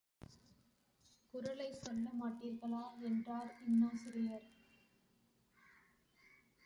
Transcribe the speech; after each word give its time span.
குறளைச் 1.33 1.77
சொல்லமாட்டீர்களா? 1.81 2.81
என்றார் 3.01 3.55
இன்னாசியார். 3.67 4.47